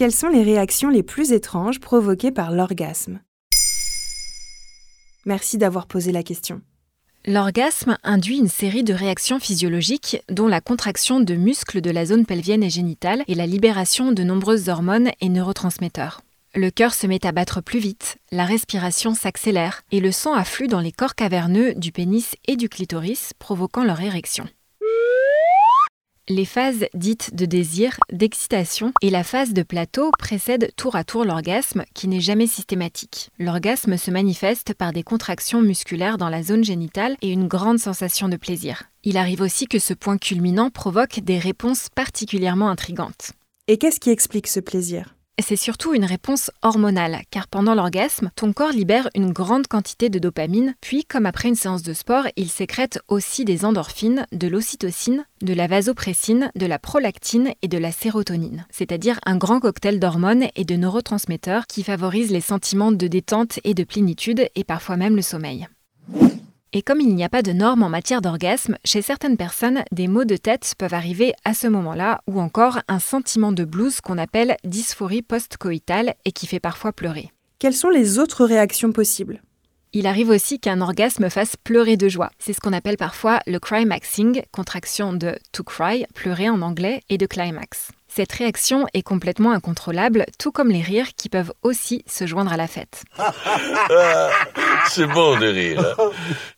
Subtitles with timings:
[0.00, 3.20] Quelles sont les réactions les plus étranges provoquées par l'orgasme?
[5.26, 6.62] Merci d'avoir posé la question.
[7.26, 12.24] L'orgasme induit une série de réactions physiologiques, dont la contraction de muscles de la zone
[12.24, 16.22] pelvienne et génitale et la libération de nombreuses hormones et neurotransmetteurs.
[16.54, 20.68] Le cœur se met à battre plus vite, la respiration s'accélère et le sang afflue
[20.68, 24.48] dans les corps caverneux du pénis et du clitoris, provoquant leur érection.
[26.30, 31.24] Les phases dites de désir, d'excitation et la phase de plateau précèdent tour à tour
[31.24, 33.30] l'orgasme qui n'est jamais systématique.
[33.40, 38.28] L'orgasme se manifeste par des contractions musculaires dans la zone génitale et une grande sensation
[38.28, 38.84] de plaisir.
[39.02, 43.32] Il arrive aussi que ce point culminant provoque des réponses particulièrement intrigantes.
[43.66, 45.16] Et qu'est-ce qui explique ce plaisir?
[45.42, 50.18] C'est surtout une réponse hormonale, car pendant l'orgasme, ton corps libère une grande quantité de
[50.18, 55.24] dopamine, puis comme après une séance de sport, il sécrète aussi des endorphines, de l'ocytocine,
[55.42, 60.48] de la vasopressine, de la prolactine et de la sérotonine, c'est-à-dire un grand cocktail d'hormones
[60.56, 65.16] et de neurotransmetteurs qui favorisent les sentiments de détente et de plénitude et parfois même
[65.16, 65.68] le sommeil.
[66.72, 70.06] Et comme il n'y a pas de normes en matière d'orgasme, chez certaines personnes, des
[70.06, 74.18] maux de tête peuvent arriver à ce moment-là, ou encore un sentiment de blues qu'on
[74.18, 77.32] appelle dysphorie post-coïtale et qui fait parfois pleurer.
[77.58, 79.42] Quelles sont les autres réactions possibles?
[79.92, 82.30] Il arrive aussi qu'un orgasme fasse pleurer de joie.
[82.38, 87.18] C'est ce qu'on appelle parfois le climaxing, contraction de to cry, pleurer en anglais, et
[87.18, 87.90] de climax.
[88.12, 92.56] Cette réaction est complètement incontrôlable, tout comme les rires qui peuvent aussi se joindre à
[92.56, 93.04] la fête.
[94.90, 95.96] C'est bon de rire.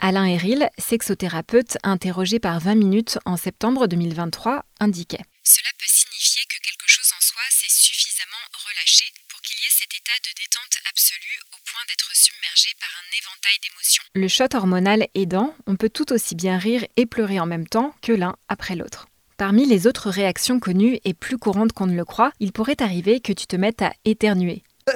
[0.00, 6.56] Alain Héril, sexothérapeute interrogé par 20 minutes en septembre 2023, indiquait Cela peut signifier que
[6.64, 10.78] quelque chose en soi s'est suffisamment relâché pour qu'il y ait cet état de détente
[10.88, 14.02] absolue au point d'être submergé par un éventail d'émotions.
[14.14, 17.94] Le shot hormonal aidant, on peut tout aussi bien rire et pleurer en même temps
[18.00, 19.06] que l'un après l'autre.
[19.42, 23.18] Parmi les autres réactions connues et plus courantes qu'on ne le croit, il pourrait arriver
[23.18, 24.62] que tu te mettes à éternuer.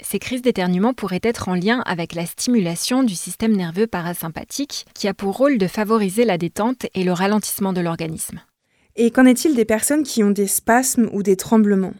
[0.00, 5.08] Ces crises d'éternuement pourraient être en lien avec la stimulation du système nerveux parasympathique, qui
[5.08, 8.40] a pour rôle de favoriser la détente et le ralentissement de l'organisme.
[8.94, 11.94] Et qu'en est-il des personnes qui ont des spasmes ou des tremblements?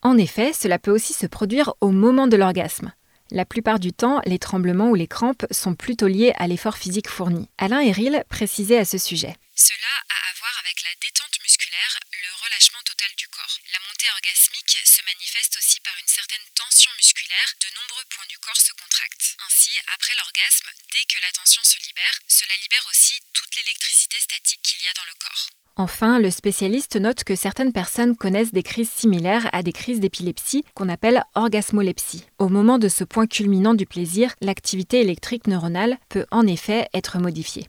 [0.00, 2.94] En effet, cela peut aussi se produire au moment de l'orgasme.
[3.30, 7.10] La plupart du temps, les tremblements ou les crampes sont plutôt liés à l'effort physique
[7.10, 7.50] fourni.
[7.58, 9.34] Alain Héril précisait à ce sujet.
[9.54, 9.76] Cela
[10.08, 10.27] a à
[10.62, 13.58] avec la détente musculaire, le relâchement total du corps.
[13.72, 18.38] La montée orgasmique se manifeste aussi par une certaine tension musculaire, de nombreux points du
[18.38, 19.34] corps se contractent.
[19.46, 24.62] Ainsi, après l'orgasme, dès que la tension se libère, cela libère aussi toute l'électricité statique
[24.62, 25.50] qu'il y a dans le corps.
[25.74, 30.64] Enfin, le spécialiste note que certaines personnes connaissent des crises similaires à des crises d'épilepsie
[30.74, 32.26] qu'on appelle orgasmolepsie.
[32.38, 37.18] Au moment de ce point culminant du plaisir, l'activité électrique neuronale peut en effet être
[37.18, 37.68] modifiée.